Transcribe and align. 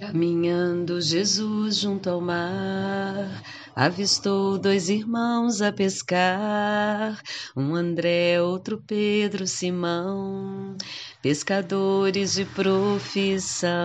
Caminhando 0.00 0.98
Jesus 0.98 1.76
junto 1.76 2.08
ao 2.08 2.22
mar, 2.22 3.28
avistou 3.80 4.58
dois 4.58 4.90
irmãos 4.90 5.62
a 5.62 5.72
pescar, 5.72 7.18
um 7.56 7.74
André, 7.74 8.38
outro 8.42 8.76
Pedro, 8.86 9.46
Simão, 9.46 10.76
pescadores 11.22 12.34
de 12.34 12.44
profissão. 12.44 13.78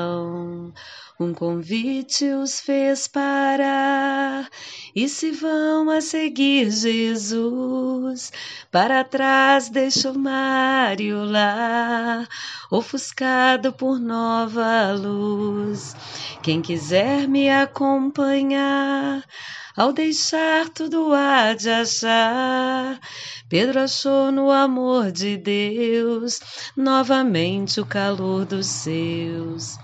Um 1.17 1.33
convite 1.33 2.25
os 2.25 2.59
fez 2.59 3.07
parar 3.07 4.49
e 4.93 5.07
se 5.07 5.31
vão 5.31 5.89
a 5.89 6.01
seguir 6.01 6.69
Jesus. 6.69 8.33
Para 8.69 9.01
trás 9.01 9.69
deixa 9.69 10.11
o 10.11 10.19
mar 10.19 10.99
e 10.99 11.13
o 11.13 11.23
lar, 11.23 12.27
ofuscado 12.69 13.71
por 13.71 13.97
nova 13.97 14.91
luz. 14.91 15.95
Quem 16.43 16.61
quiser 16.61 17.29
me 17.29 17.49
acompanhar, 17.49 19.23
ao 19.75 19.91
deixar 19.91 20.69
tudo 20.69 21.11
há 21.13 21.53
de 21.53 21.69
achar. 21.69 22.99
Pedro 23.49 23.81
achou 23.81 24.31
no 24.31 24.49
amor 24.49 25.11
de 25.11 25.35
Deus 25.37 26.39
novamente 26.75 27.81
o 27.81 27.85
calor 27.85 28.45
dos 28.45 28.67
seus. 28.67 29.77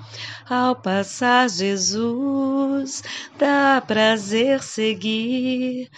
Ao 0.49 0.76
passar 0.76 1.49
Jesus, 1.49 3.04
dá 3.38 3.82
prazer 3.85 4.62
seguir, 4.63 5.90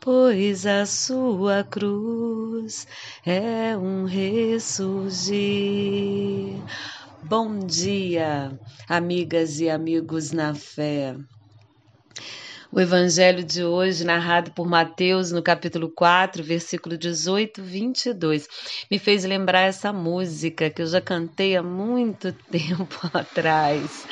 pois 0.00 0.66
a 0.66 0.84
sua 0.84 1.64
cruz 1.64 2.86
é 3.24 3.76
um 3.76 4.04
ressurgir. 4.04 5.42
Bom 7.22 7.58
dia, 7.60 8.58
amigas 8.88 9.60
e 9.60 9.70
amigos 9.70 10.32
na 10.32 10.54
fé. 10.54 11.16
O 12.74 12.80
evangelho 12.80 13.44
de 13.44 13.62
hoje, 13.62 14.02
narrado 14.02 14.50
por 14.52 14.66
Mateus 14.66 15.30
no 15.30 15.42
capítulo 15.42 15.90
4, 15.90 16.42
versículo 16.42 16.96
18, 16.96 17.62
22, 17.62 18.48
me 18.90 18.98
fez 18.98 19.24
lembrar 19.24 19.60
essa 19.60 19.92
música 19.92 20.70
que 20.70 20.80
eu 20.80 20.86
já 20.86 20.98
cantei 20.98 21.54
há 21.54 21.62
muito 21.62 22.32
tempo 22.50 22.98
atrás. 23.12 24.06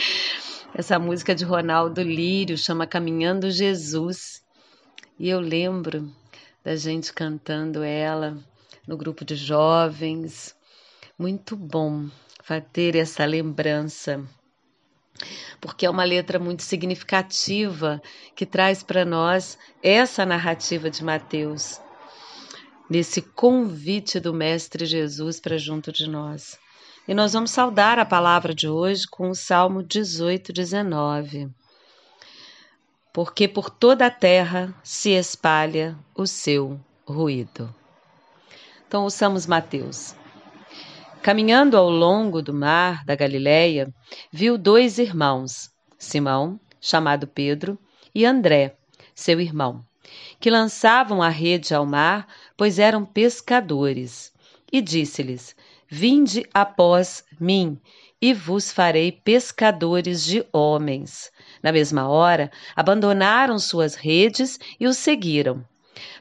Essa 0.75 0.98
música 0.98 1.34
de 1.34 1.42
Ronaldo 1.42 2.03
Lírio 2.03 2.58
chama 2.58 2.86
Caminhando 2.86 3.50
Jesus. 3.50 4.42
E 5.19 5.31
eu 5.31 5.41
lembro 5.41 6.12
da 6.62 6.77
gente 6.77 7.14
cantando 7.14 7.83
ela 7.83 8.36
no 8.86 8.94
grupo 8.94 9.25
de 9.25 9.36
jovens. 9.36 10.55
Muito 11.19 11.56
bom 11.56 12.11
ter 12.75 12.94
essa 12.94 13.25
lembrança 13.25 14.22
porque 15.61 15.87
é 15.87 15.91
uma 15.91 16.05
letra 16.05 16.39
muito 16.39 16.63
significativa 16.63 18.01
que 18.35 18.47
traz 18.47 18.83
para 18.83 19.05
nós 19.05 19.59
essa 19.83 20.25
narrativa 20.25 20.91
de 20.91 21.05
Mateus, 21.05 21.81
nesse 22.89 23.23
convite 23.23 24.19
do 24.19 24.33
Mestre 24.33 24.87
Jesus 24.87 25.41
para 25.41 25.59
junto 25.59 25.93
de 25.93 26.09
nós. 26.09 26.59
E 27.09 27.15
nós 27.15 27.33
vamos 27.33 27.51
saudar 27.51 27.99
a 27.99 28.05
palavra 28.05 28.55
de 28.55 28.69
hoje 28.69 29.07
com 29.09 29.31
o 29.31 29.35
Salmo 29.35 29.83
18, 29.83 30.53
19. 30.53 31.49
Porque 33.12 33.49
por 33.49 33.69
toda 33.69 34.07
a 34.07 34.11
terra 34.11 34.73
se 34.84 35.11
espalha 35.11 35.99
o 36.15 36.27
seu 36.27 36.81
ruído. 37.05 37.75
Então, 38.87 39.03
ouçamos 39.03 39.47
Mateus. 39.47 40.15
Caminhando 41.23 41.77
ao 41.77 41.91
longo 41.91 42.41
do 42.41 42.55
mar 42.55 43.05
da 43.05 43.15
Galileia, 43.15 43.93
viu 44.33 44.57
dois 44.57 44.97
irmãos, 44.97 45.71
Simão, 45.99 46.59
chamado 46.81 47.27
Pedro, 47.27 47.79
e 48.15 48.25
André, 48.25 48.75
seu 49.15 49.39
irmão, 49.39 49.85
que 50.41 50.49
lançavam 50.49 51.21
a 51.21 51.29
rede 51.29 51.75
ao 51.75 51.85
mar, 51.85 52.27
pois 52.56 52.78
eram 52.78 53.05
pescadores. 53.05 54.33
E 54.72 54.81
disse-lhes: 54.81 55.55
Vinde 55.87 56.49
após 56.55 57.23
mim, 57.39 57.78
e 58.19 58.33
vos 58.33 58.73
farei 58.73 59.12
pescadores 59.12 60.25
de 60.25 60.43
homens. 60.50 61.31
Na 61.62 61.71
mesma 61.71 62.09
hora, 62.09 62.50
abandonaram 62.75 63.59
suas 63.59 63.94
redes 63.94 64.59
e 64.81 64.87
o 64.87 64.94
seguiram. 64.94 65.62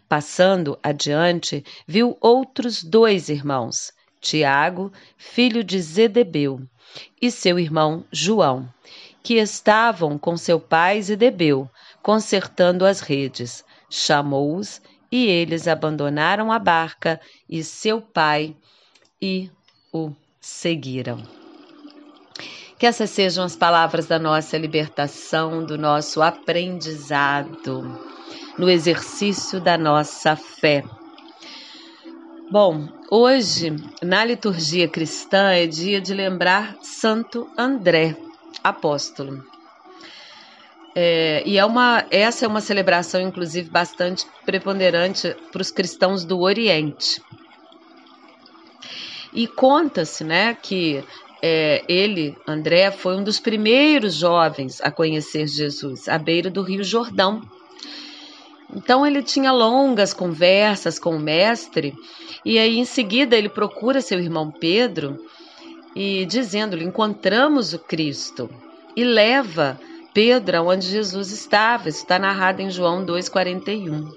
Passando 0.10 0.78
adiante, 0.84 1.64
viu 1.88 2.18
outros 2.20 2.84
dois 2.84 3.30
irmãos, 3.30 3.94
Tiago, 4.22 4.92
filho 5.18 5.64
de 5.64 5.80
Zedebeu, 5.80 6.62
e 7.22 7.32
seu 7.32 7.60
irmão 7.60 8.04
João, 8.12 8.68
que 9.24 9.36
estavam 9.36 10.18
com 10.18 10.36
seu 10.36 10.60
pai 10.60 11.02
Zedebeu, 11.02 11.70
consertando 12.02 12.86
as 12.86 13.00
redes. 13.00 13.64
Chamou-os 13.90 14.82
e 15.12 15.26
eles 15.26 15.68
abandonaram 15.68 16.52
a 16.52 16.60
barca 16.60 17.20
e 17.50 17.64
seu 17.64 18.02
pai 18.02 18.56
e 19.22 19.50
o 19.92 20.12
seguiram. 20.40 21.24
Que 22.78 22.86
essas 22.86 23.10
sejam 23.10 23.44
as 23.44 23.56
palavras 23.56 24.06
da 24.06 24.18
nossa 24.18 24.58
libertação, 24.58 25.66
do 25.66 25.78
nosso 25.78 26.22
aprendizado, 26.22 28.00
no 28.58 28.70
exercício 28.70 29.60
da 29.60 29.78
nossa 29.78 30.36
fé. 30.36 30.84
Bom, 32.52 32.88
hoje 33.12 33.76
na 34.02 34.26
liturgia 34.26 34.88
cristã 34.88 35.52
é 35.52 35.68
dia 35.68 36.02
de 36.02 36.16
lembrar 36.16 36.78
Santo 36.82 37.48
André, 37.56 38.18
apóstolo. 38.64 39.46
É, 40.96 41.44
e 41.46 41.60
é 41.60 41.64
uma, 41.64 42.04
essa 42.10 42.46
é 42.46 42.48
uma 42.48 42.60
celebração, 42.60 43.22
inclusive, 43.22 43.70
bastante 43.70 44.26
preponderante 44.48 45.36
para 45.52 45.62
os 45.62 45.70
cristãos 45.70 46.26
do 46.26 46.40
Oriente. 46.40 47.22
E 49.32 49.46
conta-se 49.46 50.24
né, 50.24 50.58
que 50.60 51.04
é, 51.44 51.84
ele, 51.88 52.36
André, 52.48 52.90
foi 52.90 53.16
um 53.16 53.24
dos 53.24 53.40
primeiros 53.40 54.16
jovens 54.16 54.82
a 54.82 54.90
conhecer 54.90 55.46
Jesus, 55.46 56.10
à 56.10 56.18
beira 56.18 56.50
do 56.50 56.64
Rio 56.64 56.84
Jordão, 56.84 57.44
então 58.74 59.06
ele 59.06 59.24
tinha 59.24 59.52
longas 59.52 60.14
conversas 60.14 61.00
com 61.00 61.16
o 61.16 61.20
mestre 61.20 61.94
e 62.46 62.60
aí 62.60 62.78
em 62.78 62.86
seguida 62.86 63.36
ele 63.36 63.50
procura 63.50 64.02
seu 64.02 64.20
irmão 64.20 64.52
Pedro 64.52 65.18
e 65.96 66.26
dizendo-lhe: 66.26 66.86
"Encontramos 66.86 67.74
o 67.74 67.80
Cristo" 67.80 68.50
e 68.96 69.04
leva 69.04 69.80
Pedro 70.14 70.58
aonde 70.58 70.88
Jesus 70.88 71.32
estava. 71.32 71.90
Isso 71.90 72.00
está 72.00 72.20
narrado 72.20 72.62
em 72.62 72.70
João 72.70 73.06
2:41. 73.06 74.12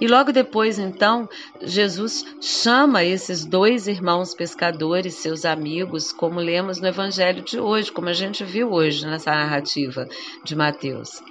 E 0.00 0.08
logo 0.08 0.32
depois, 0.32 0.78
então, 0.78 1.28
Jesus 1.60 2.24
chama 2.40 3.04
esses 3.04 3.44
dois 3.44 3.86
irmãos 3.86 4.34
pescadores, 4.34 5.14
seus 5.14 5.44
amigos, 5.44 6.10
como 6.10 6.40
lemos 6.40 6.80
no 6.80 6.88
Evangelho 6.88 7.42
de 7.42 7.60
hoje, 7.60 7.92
como 7.92 8.08
a 8.08 8.12
gente 8.12 8.42
viu 8.42 8.72
hoje 8.72 9.06
nessa 9.06 9.30
narrativa 9.30 10.08
de 10.42 10.56
Mateus. 10.56 11.22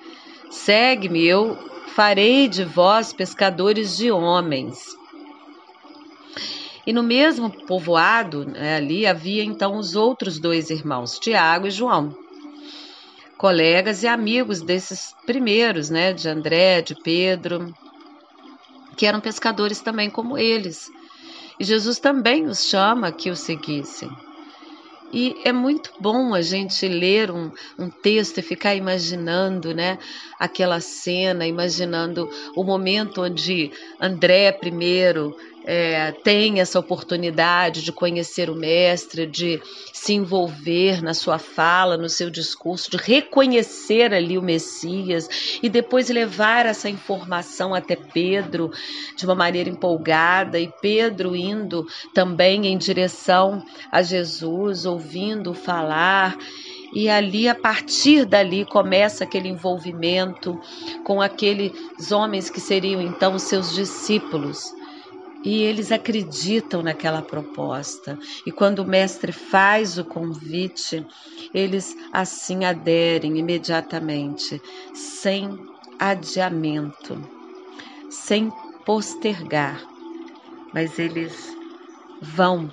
Segue-me, 0.49 1.25
eu 1.25 1.57
farei 1.95 2.47
de 2.47 2.63
vós 2.63 3.11
pescadores 3.11 3.97
de 3.97 4.11
homens. 4.11 4.77
E 6.85 6.93
no 6.93 7.03
mesmo 7.03 7.49
povoado, 7.65 8.45
né, 8.45 8.77
ali 8.77 9.05
havia 9.05 9.43
então 9.43 9.77
os 9.77 9.95
outros 9.95 10.39
dois 10.39 10.69
irmãos, 10.69 11.19
Tiago 11.19 11.67
e 11.67 11.71
João, 11.71 12.15
colegas 13.37 14.01
e 14.03 14.07
amigos 14.07 14.61
desses 14.61 15.13
primeiros, 15.25 15.89
né, 15.89 16.13
de 16.13 16.27
André, 16.27 16.81
de 16.81 16.95
Pedro, 16.95 17.73
que 18.97 19.05
eram 19.05 19.21
pescadores 19.21 19.81
também 19.81 20.09
como 20.09 20.37
eles. 20.37 20.91
E 21.59 21.63
Jesus 21.63 21.99
também 21.99 22.45
os 22.45 22.65
chama 22.65 23.11
que 23.11 23.29
o 23.29 23.35
seguissem. 23.35 24.09
E 25.11 25.35
é 25.43 25.51
muito 25.51 25.91
bom 25.99 26.33
a 26.33 26.41
gente 26.41 26.87
ler 26.87 27.31
um, 27.31 27.51
um 27.77 27.89
texto 27.89 28.37
e 28.37 28.43
ficar 28.43 28.75
imaginando 28.75 29.73
né, 29.73 29.97
aquela 30.39 30.79
cena, 30.79 31.47
imaginando 31.47 32.29
o 32.55 32.63
momento 32.63 33.23
onde 33.23 33.71
André 33.99 34.51
primeiro 34.51 35.35
é, 35.71 36.11
tem 36.23 36.59
essa 36.59 36.79
oportunidade 36.79 37.83
de 37.83 37.91
conhecer 37.91 38.49
o 38.49 38.55
mestre, 38.55 39.27
de 39.27 39.61
se 39.93 40.13
envolver 40.13 41.03
na 41.03 41.13
sua 41.13 41.37
fala, 41.37 41.95
no 41.95 42.09
seu 42.09 42.31
discurso, 42.31 42.89
de 42.89 42.97
reconhecer 42.97 44.11
ali 44.11 44.35
o 44.35 44.41
Messias 44.41 45.59
e 45.61 45.69
depois 45.69 46.09
levar 46.09 46.65
essa 46.65 46.89
informação 46.89 47.75
até 47.75 47.95
Pedro 47.95 48.71
de 49.15 49.25
uma 49.25 49.35
maneira 49.35 49.69
empolgada 49.69 50.59
e 50.59 50.73
Pedro 50.81 51.35
indo 51.35 51.85
também 52.15 52.65
em 52.65 52.75
direção 52.75 53.63
a 53.91 54.01
Jesus, 54.01 54.87
ouvindo 54.87 55.53
falar. 55.53 56.35
E 56.91 57.07
ali, 57.07 57.47
a 57.47 57.53
partir 57.53 58.25
dali, 58.25 58.65
começa 58.65 59.23
aquele 59.23 59.49
envolvimento 59.49 60.59
com 61.03 61.21
aqueles 61.21 62.11
homens 62.11 62.49
que 62.49 62.59
seriam 62.59 62.99
então 62.99 63.37
seus 63.37 63.71
discípulos 63.75 64.78
e 65.43 65.63
eles 65.63 65.91
acreditam 65.91 66.81
naquela 66.81 67.21
proposta. 67.21 68.17
E 68.45 68.51
quando 68.51 68.79
o 68.79 68.87
mestre 68.87 69.31
faz 69.31 69.97
o 69.97 70.05
convite, 70.05 71.05
eles 71.53 71.95
assim 72.11 72.65
aderem 72.65 73.37
imediatamente, 73.37 74.59
sem 74.93 75.57
adiamento, 75.99 77.21
sem 78.09 78.49
postergar. 78.85 79.85
Mas 80.73 80.99
eles 80.99 81.55
vão 82.21 82.69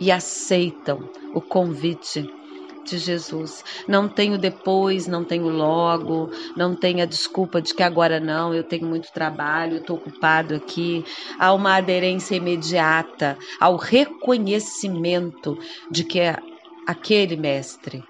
e 0.00 0.10
aceitam 0.10 0.98
o 1.32 1.40
convite 1.40 2.26
de 2.84 2.98
Jesus. 2.98 3.64
Não 3.88 4.08
tenho 4.08 4.38
depois, 4.38 5.06
não 5.06 5.24
tenho 5.24 5.48
logo, 5.48 6.30
não 6.56 6.74
tenho 6.74 7.02
a 7.02 7.06
desculpa 7.06 7.60
de 7.60 7.74
que 7.74 7.82
agora 7.82 8.20
não, 8.20 8.54
eu 8.54 8.62
tenho 8.62 8.86
muito 8.86 9.12
trabalho, 9.12 9.78
estou 9.78 9.96
ocupado 9.96 10.54
aqui. 10.54 11.04
Há 11.38 11.52
uma 11.52 11.76
aderência 11.76 12.36
imediata 12.36 13.36
ao 13.58 13.76
reconhecimento 13.76 15.58
de 15.90 16.04
que 16.04 16.20
aquele 16.86 17.36
mestre 17.36 18.04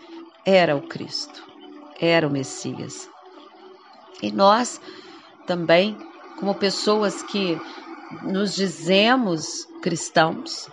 era 0.44 0.76
o 0.76 0.82
Cristo, 0.82 1.43
era 2.00 2.26
o 2.26 2.31
Messias. 2.31 3.09
E 4.23 4.31
nós 4.31 4.81
também, 5.47 5.97
como 6.38 6.55
pessoas 6.55 7.23
que 7.23 7.59
nos 8.23 8.55
dizemos 8.55 9.67
cristãos, 9.82 10.69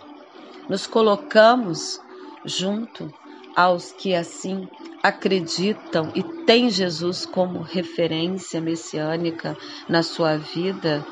nos 0.68 0.86
colocamos 0.86 2.00
junto 2.44 3.12
aos 3.56 3.92
que 3.92 4.14
assim 4.14 4.68
acreditam 5.02 6.12
e 6.14 6.22
têm 6.44 6.70
Jesus 6.70 7.26
como 7.26 7.60
referência 7.60 8.60
messiânica 8.60 9.56
na 9.88 10.02
sua 10.02 10.36
vida, 10.36 11.04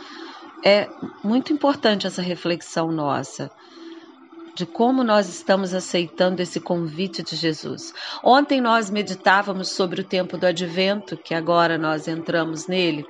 é 0.65 0.89
muito 1.25 1.53
importante 1.53 2.07
essa 2.07 2.23
reflexão 2.23 2.93
nossa 2.93 3.51
de 4.55 4.67
como 4.67 5.03
nós 5.03 5.29
estamos 5.29 5.73
aceitando 5.73 6.43
esse 6.43 6.61
convite 6.61 7.23
de 7.23 7.35
Jesus. 7.35 7.95
Ontem 8.23 8.61
nós 8.61 8.91
meditávamos 8.91 9.71
sobre 9.71 10.03
o 10.03 10.05
tempo 10.05 10.37
do 10.37 10.47
advento, 10.47 11.17
que 11.17 11.35
agora 11.35 11.79
nós 11.79 12.07
entramos 12.07 12.67
nele, 12.67 13.07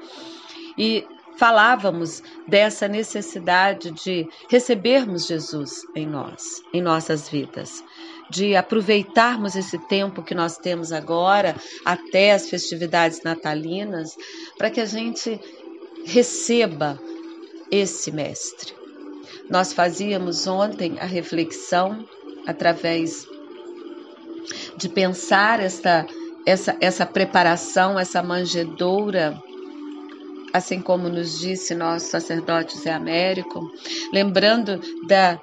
e 0.79 1.05
falávamos 1.37 2.23
dessa 2.47 2.87
necessidade 2.87 3.91
de 3.91 4.29
recebermos 4.49 5.27
Jesus 5.27 5.83
em 5.97 6.07
nós, 6.07 6.63
em 6.73 6.81
nossas 6.81 7.29
vidas 7.29 7.83
de 8.31 8.55
aproveitarmos 8.55 9.57
esse 9.57 9.79
tempo 9.87 10.23
que 10.23 10.35
nós 10.35 10.57
temos 10.57 10.93
agora, 10.93 11.57
até 11.85 12.33
as 12.33 12.49
festividades 12.49 13.23
natalinas, 13.23 14.17
para 14.57 14.71
que 14.71 14.81
a 14.81 14.87
gente 14.87 15.39
receba 16.05 16.99
esse 17.71 18.11
Mestre. 18.13 18.73
Nós 19.49 19.73
fazíamos 19.73 20.47
ontem 20.47 20.99
a 21.01 21.05
reflexão 21.05 22.07
através 22.47 23.27
de 24.77 24.89
pensar 24.89 25.61
essa, 25.61 26.07
essa, 26.47 26.77
essa 26.81 27.05
preparação, 27.05 27.99
essa 27.99 28.23
manjedoura 28.23 29.37
assim 30.53 30.81
como 30.81 31.09
nos 31.09 31.39
disse 31.39 31.75
nosso 31.75 32.07
sacerdote 32.07 32.77
Zé 32.79 32.91
Américo, 32.91 33.71
lembrando 34.13 34.81
da 35.07 35.41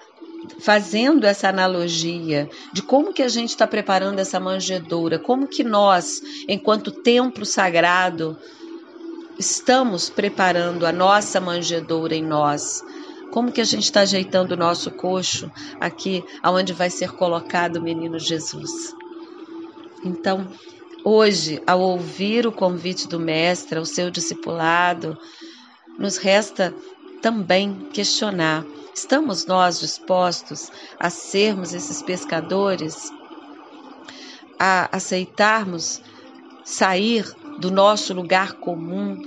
fazendo 0.60 1.26
essa 1.26 1.50
analogia 1.50 2.50
de 2.74 2.82
como 2.82 3.14
que 3.14 3.22
a 3.22 3.28
gente 3.28 3.50
está 3.50 3.68
preparando 3.68 4.20
essa 4.20 4.40
manjedoura, 4.40 5.20
como 5.20 5.48
que 5.48 5.64
nós, 5.64 6.22
enquanto 6.48 6.92
templo 6.92 7.46
sagrado, 7.46 8.38
estamos 9.38 10.10
preparando 10.10 10.86
a 10.86 10.92
nossa 10.92 11.40
manjedoura 11.40 12.16
em 12.16 12.24
nós. 12.24 12.84
Como 13.32 13.52
que 13.52 13.62
a 13.62 13.66
gente 13.66 13.84
está 13.84 14.02
ajeitando 14.02 14.54
o 14.54 14.58
nosso 14.58 14.90
coxo 14.90 15.52
aqui, 15.80 16.24
aonde 16.42 16.74
vai 16.74 16.90
ser 16.90 17.12
colocado 17.12 17.76
o 17.76 17.82
menino 17.82 18.18
Jesus? 18.18 18.96
Então, 20.04 20.48
hoje, 21.04 21.62
ao 21.68 21.82
ouvir 21.82 22.48
o 22.48 22.52
convite 22.52 23.08
do 23.08 23.20
mestre 23.20 23.78
ao 23.78 23.86
seu 23.86 24.10
discipulado, 24.10 25.18
nos 26.00 26.18
resta 26.18 26.74
também 27.22 27.74
questionar 27.94 28.66
Estamos 28.98 29.46
nós 29.46 29.80
dispostos 29.80 30.72
a 31.00 31.12
sermos 31.12 31.72
esses 31.72 32.02
pescadores, 32.02 33.14
a 34.58 34.90
aceitarmos 34.92 36.02
sair 36.66 37.24
do 37.60 37.70
nosso 37.70 38.12
lugar 38.12 38.54
comum, 38.54 39.22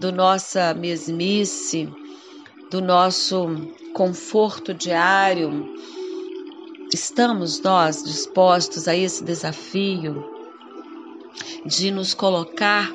do 0.00 0.10
nossa 0.10 0.74
mesmice, 0.74 1.88
do 2.72 2.82
nosso 2.82 3.46
conforto 3.92 4.74
diário? 4.74 5.76
Estamos 6.92 7.60
nós 7.60 8.02
dispostos 8.02 8.88
a 8.88 8.96
esse 8.96 9.22
desafio 9.22 10.28
de 11.64 11.92
nos 11.92 12.14
colocar 12.14 12.92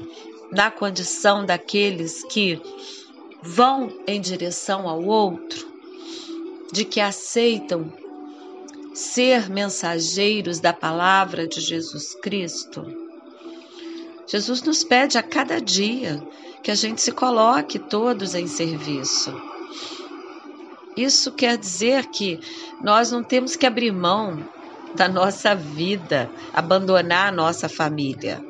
na 0.51 0.69
condição 0.69 1.45
daqueles 1.45 2.25
que 2.25 2.61
vão 3.41 3.91
em 4.07 4.19
direção 4.19 4.87
ao 4.87 5.03
outro? 5.03 5.69
de 6.71 6.85
que 6.85 6.99
aceitam 6.99 7.91
ser 8.93 9.49
mensageiros 9.49 10.59
da 10.59 10.73
palavra 10.73 11.47
de 11.47 11.61
Jesus 11.61 12.13
Cristo. 12.15 12.85
Jesus 14.27 14.61
nos 14.61 14.83
pede 14.83 15.17
a 15.17 15.23
cada 15.23 15.59
dia 15.59 16.21
que 16.61 16.69
a 16.69 16.75
gente 16.75 17.01
se 17.01 17.11
coloque 17.11 17.79
todos 17.79 18.35
em 18.35 18.45
serviço. 18.45 19.33
Isso 20.95 21.31
quer 21.31 21.57
dizer 21.57 22.07
que 22.07 22.39
nós 22.83 23.11
não 23.11 23.23
temos 23.23 23.55
que 23.55 23.65
abrir 23.65 23.91
mão 23.91 24.45
da 24.95 25.07
nossa 25.07 25.55
vida, 25.55 26.29
abandonar 26.53 27.29
a 27.29 27.35
nossa 27.35 27.69
família. 27.69 28.43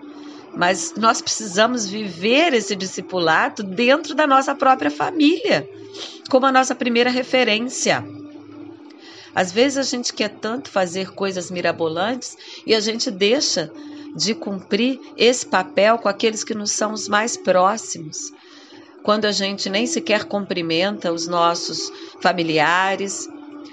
Mas 0.56 0.94
nós 0.96 1.22
precisamos 1.22 1.88
viver 1.88 2.54
esse 2.54 2.75
discipulado 2.75 3.63
dentro 3.63 4.13
da 4.16 4.28
nossa 4.28 4.56
própria 4.56 4.92
família 4.92 5.69
como 6.30 6.46
a 6.46 6.51
nossa 6.51 6.75
primeira 6.75 7.10
referência. 7.10 8.06
Às 9.34 9.51
vezes 9.51 9.78
a 9.78 9.84
gente 9.84 10.13
quer 10.13 10.30
tanto 10.30 10.69
fazer 10.69 11.12
coisas 11.12 11.51
mirabolantes 11.51 12.38
e 12.66 12.74
a 12.74 12.80
gente 12.80 13.10
deixa 13.12 13.72
de 14.16 14.34
cumprir 14.34 15.00
esse 15.16 15.46
papel 15.46 15.98
com 15.98 16.10
aqueles 16.10 16.44
que 16.44 16.56
nos 16.56 16.72
são 16.72 16.94
os 16.94 17.07
mais 17.07 17.38
próximos. 17.38 18.34
Quando 19.04 19.25
a 19.25 19.31
gente 19.31 19.69
nem 19.69 19.88
sequer 19.88 20.25
cumprimenta 20.25 21.12
os 21.12 21.28
nossos 21.28 21.92
familiares, 22.22 23.30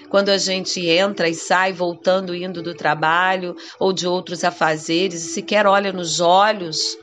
quando 0.08 0.28
a 0.28 0.38
gente 0.38 0.86
entra 0.86 1.28
e 1.28 1.34
sai 1.34 1.72
voltando, 1.72 2.34
indo 2.34 2.62
do 2.62 2.74
trabalho 2.74 3.56
ou 3.78 3.92
de 3.92 4.06
outros 4.06 4.44
afazeres 4.44 5.24
e 5.24 5.28
sequer 5.28 5.66
olha 5.66 5.92
nos 5.92 6.20
olhos 6.20 6.96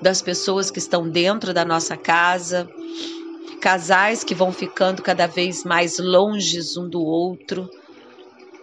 das 0.00 0.22
pessoas 0.22 0.70
que 0.70 0.78
estão 0.78 1.08
dentro 1.08 1.52
da 1.52 1.64
nossa 1.64 1.96
casa 1.96 2.68
casais 3.60 4.24
que 4.24 4.34
vão 4.34 4.50
ficando 4.52 5.02
cada 5.02 5.26
vez 5.26 5.64
mais 5.64 5.98
longes 5.98 6.76
um 6.76 6.88
do 6.88 7.02
outro, 7.02 7.68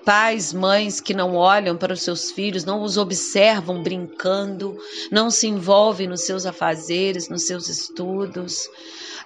pais, 0.04 0.52
mães 0.52 1.00
que 1.00 1.14
não 1.14 1.36
olham 1.36 1.78
para 1.78 1.94
os 1.94 2.02
seus 2.02 2.32
filhos, 2.32 2.66
não 2.66 2.82
os 2.82 2.98
observam 2.98 3.84
brincando, 3.84 4.76
não 5.12 5.30
se 5.30 5.48
envolvem 5.48 6.08
nos 6.08 6.22
seus 6.22 6.46
afazeres, 6.46 7.30
nos 7.30 7.46
seus 7.46 7.70
estudos. 7.70 8.68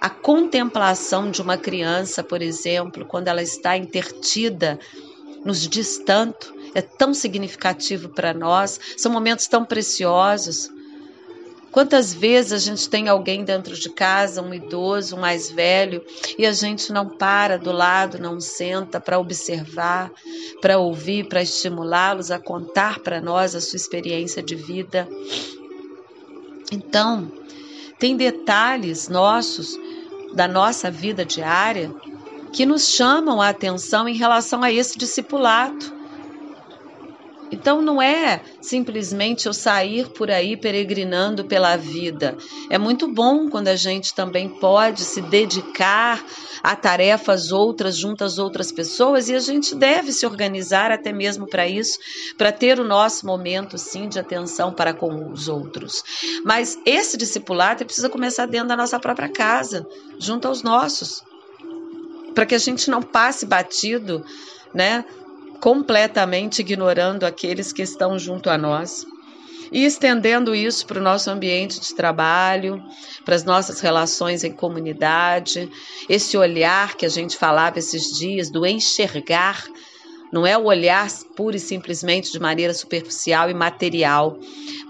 A 0.02 0.10
contemplação 0.10 1.30
de 1.30 1.40
uma 1.40 1.56
criança, 1.56 2.24
por 2.24 2.42
exemplo, 2.42 3.04
quando 3.06 3.28
ela 3.28 3.40
está 3.40 3.76
intertida, 3.76 4.76
nos 5.44 5.60
diz 5.68 5.98
tanto, 5.98 6.52
é 6.74 6.82
tão 6.82 7.14
significativo 7.14 8.08
para 8.08 8.34
nós, 8.34 8.80
são 8.96 9.12
momentos 9.12 9.46
tão 9.46 9.64
preciosos. 9.64 10.68
Quantas 11.70 12.12
vezes 12.12 12.52
a 12.52 12.58
gente 12.58 12.88
tem 12.88 13.08
alguém 13.08 13.44
dentro 13.44 13.76
de 13.76 13.88
casa, 13.90 14.42
um 14.42 14.52
idoso, 14.52 15.14
um 15.14 15.20
mais 15.20 15.52
velho, 15.52 16.04
e 16.36 16.44
a 16.44 16.52
gente 16.52 16.92
não 16.92 17.08
para 17.08 17.56
do 17.56 17.70
lado, 17.70 18.18
não 18.18 18.40
senta 18.40 18.98
para 18.98 19.20
observar, 19.20 20.10
para 20.60 20.78
ouvir, 20.78 21.28
para 21.28 21.42
estimulá-los 21.42 22.32
a 22.32 22.40
contar 22.40 22.98
para 22.98 23.20
nós 23.20 23.54
a 23.54 23.60
sua 23.60 23.76
experiência 23.76 24.42
de 24.42 24.56
vida. 24.56 25.08
Então, 26.72 27.30
tem 28.00 28.16
detalhes 28.16 29.08
nossos 29.08 29.78
da 30.34 30.48
nossa 30.48 30.90
vida 30.90 31.24
diária 31.24 31.94
que 32.52 32.66
nos 32.66 32.88
chamam 32.88 33.40
a 33.40 33.48
atenção 33.48 34.08
em 34.08 34.16
relação 34.16 34.62
a 34.62 34.70
esse 34.72 34.98
discipulado 34.98 35.84
então 37.52 37.82
não 37.82 38.00
é 38.00 38.40
simplesmente 38.60 39.46
eu 39.46 39.52
sair 39.52 40.08
por 40.08 40.30
aí 40.30 40.56
peregrinando 40.56 41.44
pela 41.44 41.76
vida. 41.76 42.36
É 42.70 42.78
muito 42.78 43.06
bom 43.06 43.48
quando 43.48 43.68
a 43.68 43.76
gente 43.76 44.14
também 44.14 44.48
pode 44.48 45.02
se 45.02 45.20
dedicar 45.20 46.24
a 46.62 46.74
tarefas 46.74 47.52
outras 47.52 47.96
junto 47.96 48.24
às 48.24 48.38
outras 48.38 48.72
pessoas 48.72 49.28
e 49.28 49.34
a 49.34 49.40
gente 49.40 49.74
deve 49.74 50.12
se 50.12 50.24
organizar 50.24 50.90
até 50.90 51.12
mesmo 51.12 51.46
para 51.46 51.68
isso, 51.68 51.98
para 52.38 52.52
ter 52.52 52.80
o 52.80 52.84
nosso 52.84 53.26
momento 53.26 53.76
sim 53.76 54.08
de 54.08 54.18
atenção 54.18 54.72
para 54.72 54.94
com 54.94 55.30
os 55.30 55.48
outros. 55.48 56.02
Mas 56.44 56.78
esse 56.86 57.16
discipulado 57.16 57.84
precisa 57.84 58.08
começar 58.08 58.46
dentro 58.46 58.68
da 58.68 58.76
nossa 58.76 58.98
própria 58.98 59.28
casa, 59.28 59.86
junto 60.18 60.48
aos 60.48 60.62
nossos. 60.62 61.22
para 62.34 62.46
que 62.46 62.54
a 62.54 62.58
gente 62.58 62.90
não 62.90 63.02
passe 63.02 63.44
batido, 63.44 64.24
né? 64.72 65.04
Completamente 65.62 66.58
ignorando 66.58 67.22
aqueles 67.22 67.72
que 67.72 67.82
estão 67.82 68.18
junto 68.18 68.50
a 68.50 68.58
nós 68.58 69.06
e 69.70 69.84
estendendo 69.84 70.56
isso 70.56 70.84
para 70.84 70.98
o 70.98 71.02
nosso 71.02 71.30
ambiente 71.30 71.78
de 71.78 71.94
trabalho, 71.94 72.82
para 73.24 73.36
as 73.36 73.44
nossas 73.44 73.78
relações 73.78 74.42
em 74.42 74.50
comunidade, 74.50 75.70
esse 76.08 76.36
olhar 76.36 76.96
que 76.96 77.06
a 77.06 77.08
gente 77.08 77.36
falava 77.36 77.78
esses 77.78 78.18
dias 78.18 78.50
do 78.50 78.66
enxergar. 78.66 79.64
Não 80.32 80.44
é 80.44 80.58
o 80.58 80.64
olhar 80.64 81.08
pura 81.36 81.54
e 81.54 81.60
simplesmente 81.60 82.32
de 82.32 82.40
maneira 82.40 82.74
superficial 82.74 83.48
e 83.48 83.54
material, 83.54 84.36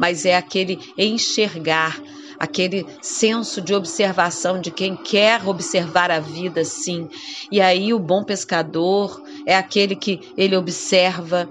mas 0.01 0.25
é 0.25 0.39
aquele 0.39 0.81
enxergar, 0.97 2.01
aquele 2.43 2.85
senso 3.01 3.61
de 3.61 3.73
observação 3.73 4.61
de 4.61 4.73
quem 4.73 4.97
quer 4.97 5.47
observar 5.47 6.11
a 6.11 6.19
vida, 6.19 6.65
sim. 6.65 7.09
E 7.53 7.61
aí 7.61 7.95
o 7.95 8.01
bom 8.01 8.25
pescador 8.25 9.23
é 9.47 9.55
aquele 9.55 9.95
que 9.95 10.33
ele 10.37 10.57
observa 10.57 11.49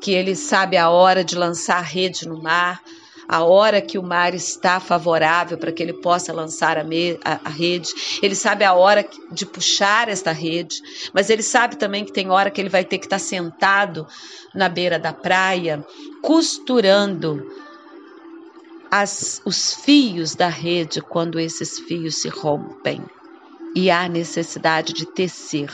que 0.00 0.10
ele 0.10 0.34
sabe 0.34 0.76
a 0.76 0.90
hora 0.90 1.22
de 1.22 1.36
lançar 1.36 1.76
a 1.76 1.80
rede 1.80 2.26
no 2.26 2.42
mar, 2.42 2.82
a 3.28 3.44
hora 3.44 3.80
que 3.80 3.96
o 3.96 4.02
mar 4.02 4.34
está 4.34 4.80
favorável 4.80 5.56
para 5.56 5.70
que 5.70 5.80
ele 5.80 5.92
possa 5.92 6.32
lançar 6.32 6.76
a, 6.76 6.82
me, 6.82 7.20
a, 7.24 7.38
a, 7.44 7.48
rede, 7.48 7.90
ele 8.20 8.34
sabe 8.34 8.64
a 8.64 8.74
hora 8.74 9.06
de 9.30 9.46
puxar 9.46 10.08
esta 10.08 10.32
rede, 10.32 10.82
mas 11.14 11.30
ele 11.30 11.44
sabe 11.44 11.76
também 11.76 12.04
que 12.04 12.12
tem 12.12 12.30
hora 12.30 12.50
que 12.50 12.60
ele 12.60 12.68
vai 12.68 12.84
ter 12.84 12.98
que 12.98 13.06
estar 13.06 13.20
sentado 13.20 14.08
na 14.52 14.68
beira 14.68 14.98
da 14.98 15.12
praia, 15.12 15.86
costurando 16.20 17.46
as, 18.92 19.42
os 19.44 19.74
fios 19.74 20.36
da 20.36 20.48
rede 20.48 21.00
quando 21.00 21.40
esses 21.40 21.80
fios 21.80 22.16
se 22.16 22.28
rompem. 22.28 23.02
E 23.74 23.90
há 23.90 24.06
necessidade 24.08 24.92
de 24.92 25.06
tecer 25.06 25.72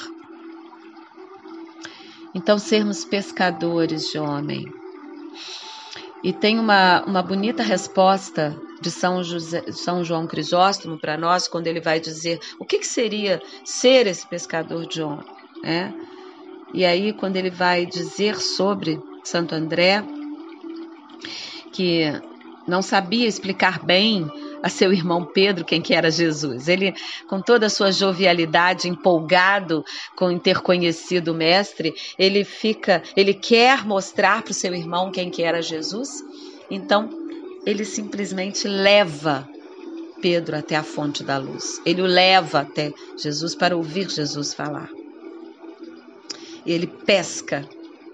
então, 2.35 2.59
sermos 2.59 3.05
pescadores 3.05 4.11
de 4.11 4.19
homem. 4.19 4.65
E 6.23 6.33
tem 6.33 6.59
uma, 6.59 7.03
uma 7.05 7.23
bonita 7.23 7.63
resposta 7.63 8.57
de 8.81 8.91
São, 8.91 9.25
José, 9.25 9.65
São 9.73 10.05
João 10.05 10.27
Crisóstomo 10.27 10.99
para 10.99 11.17
nós, 11.17 11.49
quando 11.49 11.67
ele 11.67 11.81
vai 11.81 11.99
dizer 11.99 12.39
o 12.59 12.65
que, 12.65 12.79
que 12.79 12.87
seria 12.87 13.41
ser 13.65 14.07
esse 14.07 14.27
pescador 14.27 14.87
de 14.87 15.03
homem. 15.03 15.27
Né? 15.63 15.95
E 16.75 16.85
aí, 16.85 17.13
quando 17.13 17.37
ele 17.37 17.51
vai 17.51 17.87
dizer 17.87 18.37
sobre 18.37 19.01
Santo 19.25 19.55
André, 19.55 20.05
que 21.73 22.05
não 22.69 22.83
sabia 22.83 23.27
explicar 23.27 23.83
bem 23.85 24.31
a 24.63 24.69
seu 24.69 24.93
irmão 24.93 25.25
Pedro 25.25 25.65
quem 25.65 25.81
que 25.81 25.95
era 25.95 26.11
Jesus. 26.11 26.69
Ele, 26.69 26.95
com 27.27 27.41
toda 27.41 27.67
a 27.67 27.71
sua 27.71 27.91
jovialidade, 27.91 28.89
empolgado 28.89 29.85
com 30.15 30.39
ter 30.39 30.61
conhecido 30.61 31.33
o 31.33 31.35
mestre, 31.35 31.95
ele 32.19 32.45
fica, 32.45 33.03
ele 33.17 33.33
quer 33.33 33.87
mostrar 33.87 34.43
para 34.43 34.51
o 34.51 34.55
seu 34.55 34.75
irmão 34.75 35.11
quem 35.11 35.31
que 35.31 35.43
era 35.43 35.63
Jesus. 35.63 36.23
Então, 36.71 37.09
ele 37.65 37.85
simplesmente 37.85 38.69
leva 38.69 39.49
Pedro 40.21 40.57
até 40.57 40.77
a 40.77 40.83
fonte 40.83 41.25
da 41.25 41.39
luz. 41.39 41.81
Ele 41.87 42.03
o 42.03 42.07
leva 42.07 42.61
até 42.61 42.93
Jesus 43.17 43.55
para 43.55 43.77
ouvir 43.77 44.11
Jesus 44.11 44.53
falar. 44.53 44.91
Ele 46.67 46.87
pesca 46.87 47.67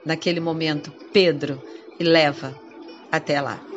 naquele 0.04 0.38
momento 0.38 0.92
Pedro 1.12 1.61
e 1.99 2.04
leva 2.04 2.54
até 3.11 3.40
lá. 3.40 3.73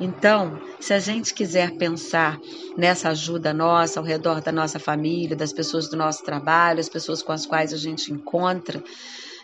Então, 0.00 0.60
se 0.80 0.92
a 0.92 0.98
gente 0.98 1.32
quiser 1.32 1.76
pensar 1.76 2.38
nessa 2.76 3.10
ajuda 3.10 3.54
nossa 3.54 4.00
ao 4.00 4.06
redor 4.06 4.40
da 4.40 4.50
nossa 4.50 4.78
família, 4.78 5.36
das 5.36 5.52
pessoas 5.52 5.88
do 5.88 5.96
nosso 5.96 6.24
trabalho, 6.24 6.80
as 6.80 6.88
pessoas 6.88 7.22
com 7.22 7.32
as 7.32 7.46
quais 7.46 7.72
a 7.72 7.76
gente 7.76 8.12
encontra, 8.12 8.82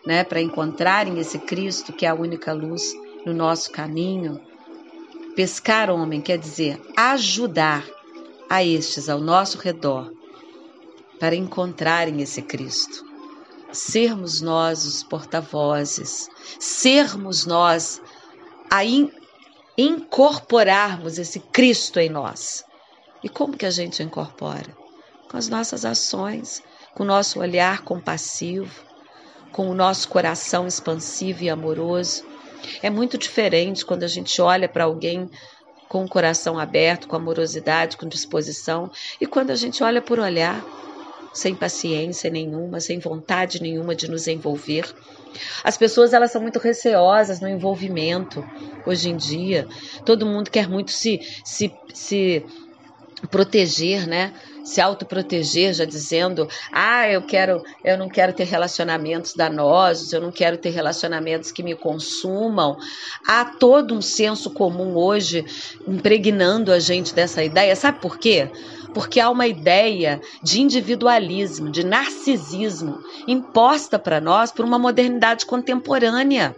né, 0.05 0.25
para 0.25 0.41
encontrarem 0.41 1.19
esse 1.19 1.39
Cristo 1.39 1.93
que 1.93 2.05
é 2.05 2.09
a 2.09 2.15
única 2.15 2.53
luz 2.53 2.83
no 3.25 3.33
nosso 3.33 3.71
caminho, 3.71 4.41
pescar 5.37 5.91
homem 5.91 6.21
quer 6.21 6.39
dizer 6.39 6.81
ajudar 6.97 7.87
a 8.49 8.65
estes 8.65 9.09
ao 9.09 9.21
nosso 9.21 9.59
redor 9.59 10.11
para 11.21 11.37
encontrarem 11.37 12.21
esse 12.23 12.43
Cristo. 12.43 13.05
Sermos 13.73 14.41
nós 14.41 14.85
os 14.85 15.05
porta-vozes, 15.05 16.29
sermos 16.59 17.47
nós 17.47 18.03
a 18.69 18.85
in 18.85 19.11
incorporarmos 19.77 21.19
esse 21.19 21.41
Cristo 21.41 21.99
em 21.99 22.09
nós. 22.09 22.65
E 23.23 23.29
como 23.29 23.57
que 23.57 23.67
a 23.67 23.71
gente 23.71 24.03
incorpora? 24.03 24.77
Com 25.29 25.37
as 25.37 25.49
nossas 25.49 25.85
ações, 25.85 26.63
com 26.95 27.03
o 27.03 27.07
nosso 27.07 27.39
olhar 27.39 27.83
compassivo, 27.83 28.85
com 29.53 29.69
o 29.69 29.75
nosso 29.75 30.09
coração 30.09 30.67
expansivo 30.67 31.45
e 31.45 31.51
amoroso. 31.51 32.25
É 32.83 32.91
muito 32.91 33.17
diferente 33.17 33.85
quando 33.85 34.03
a 34.03 34.09
gente 34.09 34.41
olha 34.41 34.69
para 34.69 34.85
alguém 34.85 35.31
com 35.89 36.05
o 36.05 36.09
coração 36.09 36.59
aberto, 36.59 37.09
com 37.09 37.17
amorosidade, 37.17 37.97
com 37.97 38.07
disposição, 38.07 38.91
e 39.21 39.27
quando 39.27 39.51
a 39.51 39.57
gente 39.57 39.83
olha 39.83 40.01
por 40.01 40.21
olhar 40.21 40.65
sem 41.33 41.55
paciência 41.55 42.31
nenhuma, 42.31 42.81
sem 42.81 42.99
vontade 42.99 43.63
nenhuma 43.63 43.95
de 43.95 44.09
nos 44.09 44.27
envolver. 44.27 44.85
As 45.63 45.77
pessoas 45.77 46.13
elas 46.13 46.33
são 46.33 46.43
muito 46.43 46.59
receosas 46.59 47.41
no 47.41 47.49
envolvimento 47.49 48.45
hoje 48.85 49.11
em 49.11 49.17
dia. 49.17 49.67
Todo 50.05 50.27
mundo 50.27 50.51
quer 50.51 50.69
muito 50.69 50.91
se, 50.91 51.19
se, 51.45 51.71
se 51.95 52.45
proteger, 53.31 54.07
né? 54.07 54.33
Se 54.65 54.81
autoproteger, 54.81 55.73
já 55.75 55.85
dizendo: 55.85 56.47
"Ah, 56.73 57.09
eu 57.09 57.23
quero, 57.23 57.61
eu 57.85 57.97
não 57.97 58.09
quero 58.09 58.33
ter 58.33 58.45
relacionamentos 58.45 59.33
danosos, 59.35 60.13
eu 60.13 60.21
não 60.21 60.31
quero 60.31 60.59
ter 60.59 60.71
relacionamentos 60.71 61.51
que 61.51 61.63
me 61.63 61.75
consumam". 61.77 62.77
Há 63.27 63.45
todo 63.59 63.95
um 63.95 64.03
senso 64.03 64.53
comum 64.53 64.97
hoje 64.97 65.45
impregnando 65.87 66.73
a 66.73 66.79
gente 66.79 67.15
dessa 67.15 67.43
ideia. 67.43 67.75
Sabe 67.75 68.01
por 68.01 68.19
quê? 68.19 68.51
Porque 68.95 69.21
há 69.21 69.31
uma 69.31 69.47
ideia 69.47 70.21
de 70.43 70.61
individualismo, 70.61 71.71
de 71.71 71.85
narcisismo 71.85 72.99
imposta 73.27 73.99
para 73.99 74.21
nós 74.21 74.51
por 74.53 74.65
uma 74.65 74.79
modernidade 74.79 75.47
contemporânea. 75.47 76.55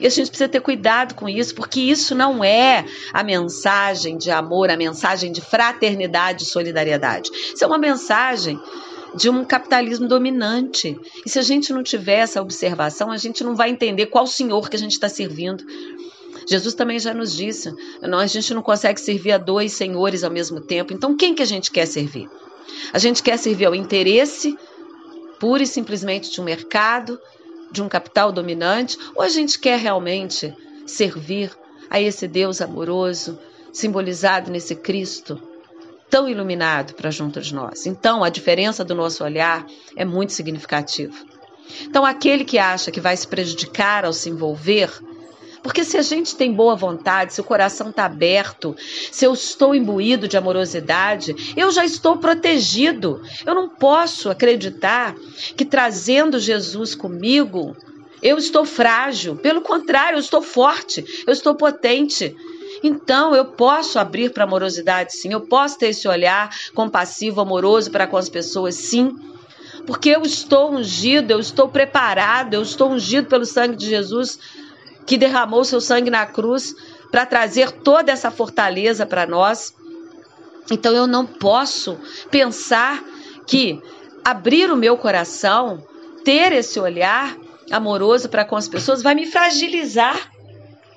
E 0.00 0.06
a 0.06 0.10
gente 0.10 0.28
precisa 0.28 0.48
ter 0.48 0.60
cuidado 0.60 1.14
com 1.14 1.28
isso, 1.28 1.54
porque 1.54 1.80
isso 1.80 2.14
não 2.14 2.42
é 2.42 2.84
a 3.12 3.22
mensagem 3.22 4.16
de 4.16 4.30
amor, 4.30 4.70
a 4.70 4.76
mensagem 4.76 5.30
de 5.30 5.40
fraternidade 5.40 6.42
e 6.42 6.46
solidariedade. 6.46 7.30
Isso 7.32 7.62
é 7.62 7.66
uma 7.66 7.78
mensagem 7.78 8.58
de 9.14 9.30
um 9.30 9.44
capitalismo 9.44 10.08
dominante. 10.08 10.98
E 11.24 11.30
se 11.30 11.38
a 11.38 11.42
gente 11.42 11.72
não 11.72 11.82
tiver 11.82 12.18
essa 12.18 12.42
observação, 12.42 13.10
a 13.10 13.16
gente 13.16 13.44
não 13.44 13.54
vai 13.54 13.70
entender 13.70 14.06
qual 14.06 14.26
senhor 14.26 14.68
que 14.68 14.76
a 14.76 14.78
gente 14.78 14.92
está 14.92 15.08
servindo. 15.08 15.64
Jesus 16.46 16.74
também 16.74 16.98
já 16.98 17.14
nos 17.14 17.34
disse, 17.34 17.72
não, 18.02 18.18
a 18.18 18.26
gente 18.26 18.52
não 18.52 18.62
consegue 18.62 19.00
servir 19.00 19.32
a 19.32 19.38
dois 19.38 19.72
senhores 19.72 20.24
ao 20.24 20.30
mesmo 20.30 20.60
tempo. 20.60 20.92
Então, 20.92 21.16
quem 21.16 21.34
que 21.34 21.42
a 21.42 21.46
gente 21.46 21.70
quer 21.70 21.86
servir? 21.86 22.28
A 22.92 22.98
gente 22.98 23.22
quer 23.22 23.38
servir 23.38 23.66
ao 23.66 23.74
interesse 23.74 24.56
pura 25.38 25.62
e 25.62 25.66
simplesmente 25.66 26.30
de 26.30 26.40
um 26.40 26.44
mercado, 26.44 27.20
de 27.70 27.82
um 27.82 27.88
capital 27.88 28.32
dominante, 28.32 28.96
ou 29.14 29.22
a 29.22 29.28
gente 29.28 29.58
quer 29.58 29.78
realmente 29.78 30.54
servir 30.86 31.50
a 31.90 32.00
esse 32.00 32.26
Deus 32.26 32.60
amoroso, 32.60 33.38
simbolizado 33.72 34.50
nesse 34.50 34.74
Cristo 34.74 35.40
tão 36.08 36.28
iluminado 36.28 36.94
para 36.94 37.10
junto 37.10 37.40
de 37.40 37.52
nós. 37.52 37.86
Então, 37.86 38.22
a 38.22 38.28
diferença 38.28 38.84
do 38.84 38.94
nosso 38.94 39.24
olhar 39.24 39.66
é 39.96 40.04
muito 40.04 40.32
significativa. 40.32 41.14
Então, 41.82 42.04
aquele 42.04 42.44
que 42.44 42.58
acha 42.58 42.90
que 42.90 43.00
vai 43.00 43.16
se 43.16 43.26
prejudicar 43.26 44.04
ao 44.04 44.12
se 44.12 44.30
envolver 44.30 44.90
porque 45.64 45.82
se 45.82 45.96
a 45.96 46.02
gente 46.02 46.36
tem 46.36 46.52
boa 46.52 46.76
vontade, 46.76 47.32
se 47.32 47.40
o 47.40 47.44
coração 47.44 47.88
está 47.88 48.04
aberto, 48.04 48.76
se 49.10 49.24
eu 49.24 49.32
estou 49.32 49.74
imbuído 49.74 50.28
de 50.28 50.36
amorosidade, 50.36 51.54
eu 51.56 51.72
já 51.72 51.86
estou 51.86 52.18
protegido. 52.18 53.22
Eu 53.46 53.54
não 53.54 53.66
posso 53.66 54.28
acreditar 54.28 55.14
que 55.56 55.64
trazendo 55.64 56.38
Jesus 56.38 56.94
comigo, 56.94 57.74
eu 58.22 58.36
estou 58.36 58.66
frágil. 58.66 59.36
Pelo 59.36 59.62
contrário, 59.62 60.16
eu 60.16 60.20
estou 60.20 60.42
forte, 60.42 61.02
eu 61.26 61.32
estou 61.32 61.54
potente. 61.54 62.36
Então, 62.82 63.34
eu 63.34 63.46
posso 63.46 63.98
abrir 63.98 64.34
para 64.34 64.44
amorosidade, 64.44 65.14
sim. 65.14 65.32
Eu 65.32 65.40
posso 65.40 65.78
ter 65.78 65.88
esse 65.88 66.06
olhar 66.06 66.54
compassivo, 66.74 67.40
amoroso 67.40 67.90
para 67.90 68.06
com 68.06 68.18
as 68.18 68.28
pessoas, 68.28 68.74
sim. 68.74 69.16
Porque 69.86 70.10
eu 70.10 70.20
estou 70.24 70.74
ungido, 70.74 71.30
eu 71.30 71.40
estou 71.40 71.70
preparado, 71.70 72.52
eu 72.52 72.60
estou 72.60 72.90
ungido 72.90 73.28
pelo 73.28 73.46
sangue 73.46 73.76
de 73.76 73.88
Jesus 73.88 74.38
que 75.06 75.18
derramou 75.18 75.64
seu 75.64 75.80
sangue 75.80 76.10
na 76.10 76.26
cruz 76.26 76.74
para 77.10 77.26
trazer 77.26 77.70
toda 77.70 78.10
essa 78.10 78.30
fortaleza 78.30 79.06
para 79.06 79.26
nós. 79.26 79.74
Então 80.70 80.92
eu 80.92 81.06
não 81.06 81.26
posso 81.26 81.98
pensar 82.30 83.02
que 83.46 83.80
abrir 84.24 84.70
o 84.70 84.76
meu 84.76 84.96
coração, 84.96 85.84
ter 86.24 86.52
esse 86.52 86.80
olhar 86.80 87.36
amoroso 87.70 88.28
para 88.28 88.44
com 88.44 88.56
as 88.56 88.68
pessoas 88.68 89.02
vai 89.02 89.14
me 89.14 89.26
fragilizar. 89.26 90.30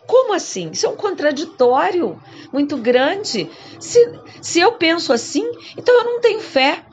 Como 0.05 0.33
assim? 0.33 0.69
Isso 0.71 0.85
é 0.85 0.89
um 0.89 0.95
contraditório 0.95 2.21
muito 2.51 2.77
grande. 2.77 3.49
Se, 3.77 3.99
se 4.41 4.59
eu 4.59 4.71
penso 4.73 5.11
assim, 5.11 5.45
então 5.75 5.93
eu 5.93 6.05
não 6.05 6.21
tenho 6.21 6.39
fé. 6.39 6.83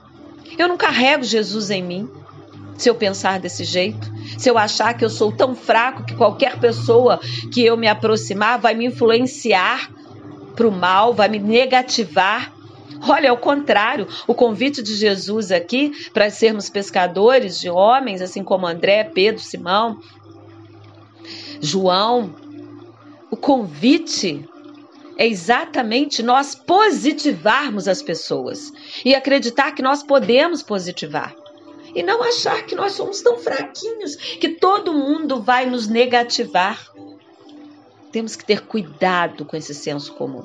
Eu 0.59 0.69
não 0.69 0.77
carrego 0.77 1.23
Jesus 1.23 1.71
em 1.71 1.83
mim. 1.83 2.11
Se 2.77 2.91
eu 2.91 2.95
pensar 2.95 3.39
desse 3.39 3.63
jeito, 3.63 4.13
se 4.37 4.49
eu 4.49 4.59
achar 4.59 4.95
que 4.95 5.05
eu 5.05 5.11
sou 5.11 5.33
tão 5.33 5.55
fraco 5.55 6.05
que 6.05 6.15
qualquer 6.15 6.59
pessoa 6.59 7.21
que 7.53 7.65
eu 7.65 7.77
me 7.77 7.89
aproximar 7.89 8.59
vai 8.59 8.75
me 8.75 8.87
influenciar 8.87 9.91
para 10.55 10.69
o 10.69 10.73
mal, 10.73 11.13
vai 11.13 11.29
me 11.29 11.39
negativar. 11.39 12.53
Olha, 13.07 13.31
ao 13.31 13.37
contrário, 13.37 14.07
o 14.27 14.35
convite 14.35 14.83
de 14.83 14.95
Jesus 14.95 15.51
aqui 15.51 15.93
para 16.13 16.31
sermos 16.31 16.71
pescadores 16.71 17.59
de 17.61 17.69
homens, 17.69 18.23
assim 18.23 18.43
como 18.43 18.67
André, 18.67 19.05
Pedro, 19.05 19.43
Simão, 19.43 19.99
João, 21.61 22.35
o 23.31 23.37
convite 23.37 24.49
é 25.17 25.27
exatamente 25.27 26.23
nós 26.23 26.55
positivarmos 26.55 27.89
as 27.89 28.03
pessoas 28.03 28.73
e 29.05 29.15
acreditar 29.15 29.73
que 29.73 29.83
nós 29.83 30.03
podemos 30.03 30.63
positivar. 30.63 31.35
E 31.95 32.03
não 32.03 32.23
achar 32.23 32.65
que 32.65 32.75
nós 32.75 32.93
somos 32.93 33.23
tão 33.23 33.39
fraquinhos 33.39 34.17
que 34.17 34.49
todo 34.49 34.93
mundo 34.93 35.41
vai 35.41 35.67
nos 35.67 35.87
negativar. 35.87 36.91
Temos 38.11 38.37
que 38.37 38.45
ter 38.45 38.63
cuidado 38.63 39.45
com 39.45 39.57
esse 39.57 39.75
senso 39.75 40.13
comum. 40.15 40.45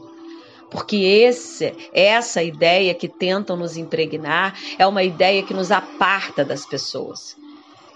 Porque 0.70 0.98
esse, 0.98 1.74
essa 1.94 2.44
ideia 2.44 2.94
que 2.94 3.08
tentam 3.08 3.58
nos 3.58 3.76
impregnar 3.76 4.58
é 4.78 4.86
uma 4.86 5.04
ideia 5.04 5.44
que 5.44 5.54
nos 5.54 5.72
aparta 5.72 6.46
das 6.46 6.66
pessoas, 6.66 7.36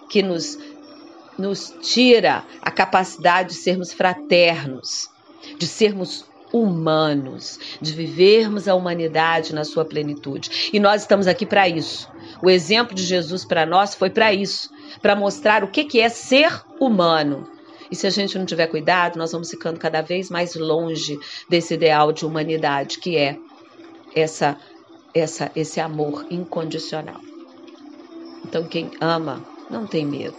que 0.10 0.24
nos, 0.24 0.58
nos 1.38 1.74
tira 1.82 2.44
a 2.62 2.72
capacidade 2.72 3.50
de 3.50 3.56
sermos 3.56 3.94
fraternos, 3.94 5.08
de 5.58 5.68
sermos 5.68 6.26
humanos, 6.52 7.60
de 7.82 7.92
vivermos 7.92 8.68
a 8.68 8.76
humanidade 8.76 9.54
na 9.54 9.64
sua 9.64 9.86
plenitude. 9.86 10.70
E 10.72 10.80
nós 10.80 11.02
estamos 11.02 11.28
aqui 11.28 11.46
para 11.46 11.68
isso. 11.68 12.08
O 12.44 12.50
exemplo 12.50 12.94
de 12.94 13.04
Jesus 13.04 13.46
para 13.46 13.66
nós 13.66 13.96
foi 13.96 14.10
para 14.10 14.34
isso, 14.34 14.70
para 15.02 15.16
mostrar 15.16 15.64
o 15.64 15.70
que, 15.70 15.86
que 15.86 16.02
é 16.02 16.10
ser 16.10 16.62
humano. 16.78 17.48
E 17.90 17.96
se 17.96 18.06
a 18.06 18.10
gente 18.10 18.38
não 18.38 18.46
tiver 18.46 18.68
cuidado, 18.68 19.18
nós 19.18 19.32
vamos 19.32 19.50
ficando 19.50 19.80
cada 19.80 20.02
vez 20.02 20.30
mais 20.30 20.54
longe 20.54 21.18
desse 21.48 21.76
ideal 21.76 22.12
de 22.12 22.26
humanidade 22.26 23.00
que 23.00 23.16
é 23.16 23.38
essa, 24.14 24.58
essa, 25.14 25.54
esse 25.56 25.80
amor 25.80 26.26
incondicional. 26.30 27.22
Então, 28.44 28.68
quem 28.68 28.92
ama 29.00 29.42
não 29.70 29.88
tem 29.88 30.06
medo, 30.06 30.36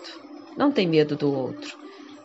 não 0.59 0.71
tem 0.71 0.87
medo 0.87 1.17
do 1.17 1.33
outro. 1.33 1.79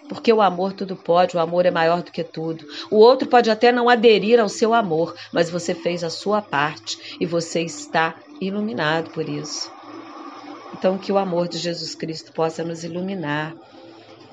Porque 0.09 0.33
o 0.33 0.41
amor 0.41 0.73
tudo 0.73 0.97
pode, 0.97 1.37
o 1.37 1.39
amor 1.39 1.65
é 1.65 1.71
maior 1.71 2.03
do 2.03 2.11
que 2.11 2.23
tudo. 2.23 2.65
O 2.91 2.97
outro 2.97 3.29
pode 3.29 3.49
até 3.49 3.71
não 3.71 3.87
aderir 3.87 4.41
ao 4.41 4.49
seu 4.49 4.73
amor, 4.73 5.15
mas 5.31 5.49
você 5.49 5.73
fez 5.73 6.03
a 6.03 6.09
sua 6.09 6.41
parte 6.41 7.15
e 7.17 7.25
você 7.25 7.61
está 7.61 8.13
iluminado 8.39 9.11
por 9.11 9.27
isso. 9.27 9.71
Então, 10.73 10.97
que 10.97 11.11
o 11.11 11.17
amor 11.17 11.47
de 11.47 11.57
Jesus 11.57 11.95
Cristo 11.95 12.31
possa 12.31 12.63
nos 12.63 12.83
iluminar 12.83 13.53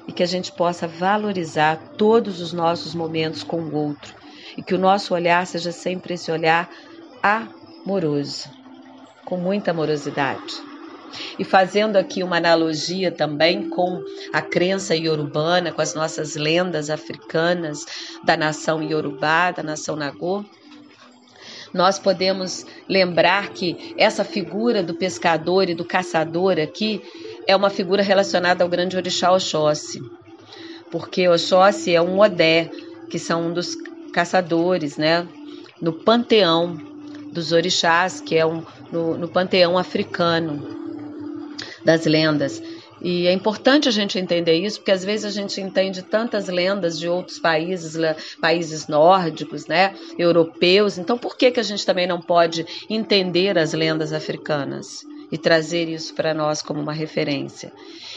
e 0.06 0.12
que 0.12 0.22
a 0.22 0.26
gente 0.26 0.52
possa 0.52 0.86
valorizar 0.86 1.76
todos 1.96 2.40
os 2.40 2.52
nossos 2.52 2.94
momentos 2.94 3.42
com 3.42 3.60
o 3.60 3.74
outro 3.74 4.14
e 4.56 4.62
que 4.62 4.74
o 4.74 4.78
nosso 4.78 5.12
olhar 5.12 5.46
seja 5.46 5.72
sempre 5.72 6.14
esse 6.14 6.30
olhar 6.30 6.70
amoroso, 7.22 8.48
com 9.24 9.36
muita 9.36 9.72
amorosidade. 9.72 10.54
E 11.38 11.44
fazendo 11.44 11.96
aqui 11.96 12.22
uma 12.22 12.36
analogia 12.36 13.10
também 13.10 13.68
com 13.68 14.02
a 14.32 14.42
crença 14.42 14.94
iorubana, 14.94 15.72
com 15.72 15.80
as 15.80 15.94
nossas 15.94 16.34
lendas 16.34 16.90
africanas 16.90 17.84
da 18.24 18.36
nação 18.36 18.82
iorubá, 18.82 19.50
da 19.50 19.62
nação 19.62 19.96
nagô, 19.96 20.44
nós 21.76 21.98
podemos 21.98 22.64
lembrar 22.88 23.50
que 23.50 23.94
essa 23.98 24.24
figura 24.24 24.82
do 24.82 24.94
pescador 24.94 25.68
e 25.68 25.74
do 25.74 25.84
caçador 25.84 26.58
aqui 26.58 27.02
é 27.46 27.54
uma 27.54 27.68
figura 27.68 28.02
relacionada 28.02 28.64
ao 28.64 28.70
grande 28.70 28.96
orixá 28.96 29.30
Oxóssi, 29.30 30.00
porque 30.90 31.28
Oxóssi 31.28 31.94
é 31.94 32.00
um 32.00 32.18
Odé, 32.18 32.70
que 33.10 33.18
são 33.18 33.48
um 33.48 33.52
dos 33.52 33.76
caçadores, 34.12 34.96
né, 34.96 35.28
no 35.80 35.92
panteão 35.92 36.76
dos 37.30 37.52
orixás, 37.52 38.22
que 38.22 38.34
é 38.34 38.46
um, 38.46 38.64
no, 38.90 39.18
no 39.18 39.28
panteão 39.28 39.76
africano 39.76 40.66
das 41.84 42.06
lendas. 42.06 42.62
E 43.00 43.26
é 43.26 43.32
importante 43.32 43.88
a 43.88 43.92
gente 43.92 44.18
entender 44.18 44.54
isso, 44.54 44.78
porque 44.78 44.90
às 44.90 45.04
vezes 45.04 45.24
a 45.26 45.30
gente 45.30 45.60
entende 45.60 46.02
tantas 46.02 46.48
lendas 46.48 46.98
de 46.98 47.08
outros 47.08 47.38
países, 47.38 47.94
países 48.40 48.88
nórdicos, 48.88 49.66
né, 49.66 49.94
europeus. 50.18 50.96
Então, 50.98 51.18
por 51.18 51.36
que 51.36 51.50
que 51.50 51.60
a 51.60 51.64
gente 51.64 51.84
também 51.84 52.06
não 52.06 52.20
pode 52.20 52.66
entender 52.88 53.58
as 53.58 53.72
lendas 53.72 54.12
africanas 54.12 55.04
e 55.30 55.36
trazer 55.36 55.88
isso 55.88 56.14
para 56.14 56.32
nós 56.32 56.62
como 56.62 56.80
uma 56.80 56.92
referência? 56.92 57.70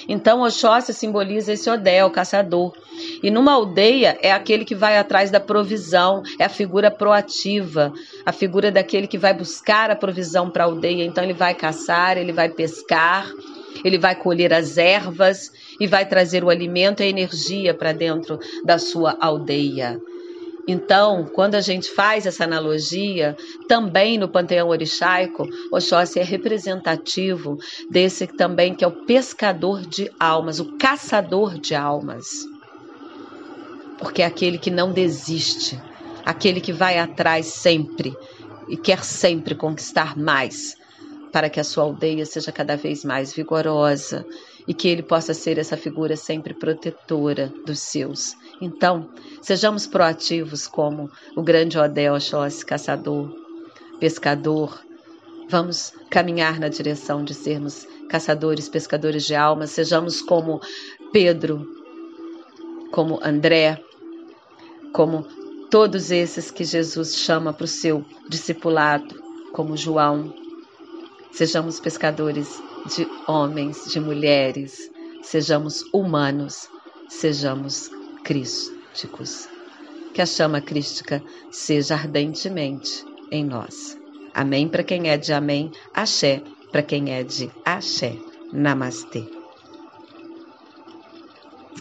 Então, 0.07 0.41
Oxóssi 0.41 0.93
simboliza 0.93 1.53
esse 1.53 1.69
Odé, 1.69 2.03
o 2.05 2.09
caçador. 2.09 2.73
E 3.21 3.29
numa 3.29 3.53
aldeia 3.53 4.17
é 4.21 4.31
aquele 4.31 4.63
que 4.63 4.75
vai 4.75 4.97
atrás 4.97 5.29
da 5.29 5.41
provisão, 5.41 6.23
é 6.39 6.45
a 6.45 6.49
figura 6.49 6.89
proativa, 6.89 7.91
a 8.25 8.31
figura 8.31 8.71
daquele 8.71 9.07
que 9.07 9.17
vai 9.17 9.33
buscar 9.33 9.91
a 9.91 9.95
provisão 9.95 10.49
para 10.49 10.63
a 10.63 10.67
aldeia. 10.67 11.03
Então, 11.03 11.23
ele 11.23 11.33
vai 11.33 11.53
caçar, 11.53 12.17
ele 12.17 12.31
vai 12.31 12.47
pescar 12.49 13.29
ele 13.83 13.97
vai 13.97 14.15
colher 14.15 14.53
as 14.53 14.77
ervas 14.77 15.51
e 15.79 15.87
vai 15.87 16.07
trazer 16.07 16.43
o 16.43 16.49
alimento 16.49 17.01
e 17.01 17.03
a 17.03 17.09
energia 17.09 17.73
para 17.73 17.91
dentro 17.91 18.39
da 18.63 18.77
sua 18.77 19.17
aldeia. 19.19 19.99
Então, 20.67 21.25
quando 21.33 21.55
a 21.55 21.61
gente 21.61 21.89
faz 21.89 22.27
essa 22.27 22.43
analogia, 22.43 23.35
também 23.67 24.19
no 24.19 24.29
panteão 24.29 24.69
orixaico, 24.69 25.47
Oxóssi 25.71 26.19
é 26.19 26.23
representativo 26.23 27.57
desse 27.89 28.27
também 28.27 28.75
que 28.75 28.83
é 28.83 28.87
o 28.87 29.05
pescador 29.05 29.81
de 29.81 30.11
almas, 30.19 30.59
o 30.59 30.77
caçador 30.77 31.57
de 31.57 31.73
almas. 31.73 32.45
Porque 33.97 34.21
é 34.21 34.25
aquele 34.25 34.59
que 34.59 34.69
não 34.69 34.91
desiste, 34.91 35.81
aquele 36.23 36.61
que 36.61 36.71
vai 36.71 36.99
atrás 36.99 37.47
sempre 37.47 38.15
e 38.69 38.77
quer 38.77 39.03
sempre 39.03 39.55
conquistar 39.55 40.15
mais, 40.15 40.75
para 41.31 41.49
que 41.49 41.59
a 41.59 41.63
sua 41.63 41.83
aldeia 41.83 42.25
seja 42.25 42.51
cada 42.51 42.75
vez 42.75 43.05
mais 43.05 43.33
vigorosa 43.33 44.25
e 44.67 44.73
que 44.73 44.87
ele 44.87 45.03
possa 45.03 45.33
ser 45.33 45.57
essa 45.57 45.77
figura 45.77 46.15
sempre 46.15 46.53
protetora 46.53 47.51
dos 47.65 47.79
seus. 47.79 48.35
Então, 48.61 49.09
sejamos 49.41 49.87
proativos 49.87 50.67
como 50.67 51.09
o 51.35 51.41
grande 51.41 51.77
Odé 51.77 52.11
Oxóssi, 52.11 52.65
caçador, 52.65 53.33
pescador. 53.99 54.79
Vamos 55.49 55.93
caminhar 56.09 56.59
na 56.59 56.67
direção 56.67 57.23
de 57.23 57.33
sermos 57.33 57.87
caçadores, 58.09 58.69
pescadores 58.69 59.25
de 59.25 59.35
almas. 59.35 59.71
Sejamos 59.71 60.21
como 60.21 60.59
Pedro, 61.11 61.67
como 62.91 63.19
André, 63.23 63.81
como 64.93 65.25
todos 65.69 66.11
esses 66.11 66.51
que 66.51 66.63
Jesus 66.63 67.15
chama 67.15 67.53
para 67.53 67.65
o 67.65 67.67
seu 67.67 68.03
discipulado, 68.27 69.21
como 69.51 69.77
João, 69.77 70.33
Sejamos 71.31 71.79
pescadores 71.79 72.61
de 72.95 73.07
homens, 73.27 73.91
de 73.91 73.99
mulheres, 73.99 74.89
sejamos 75.21 75.83
humanos, 75.93 76.67
sejamos 77.07 77.89
crísticos. 78.23 79.47
Que 80.13 80.21
a 80.21 80.25
chama 80.25 80.59
crística 80.59 81.21
seja 81.51 81.95
ardentemente 81.95 83.05
em 83.31 83.45
nós. 83.45 83.97
Amém 84.33 84.67
para 84.67 84.83
quem 84.83 85.09
é 85.09 85.17
de 85.17 85.31
amém, 85.31 85.71
axé 85.93 86.41
para 86.71 86.83
quem 86.83 87.13
é 87.13 87.23
de 87.23 87.49
axé. 87.65 88.15
Namastê. 88.51 89.38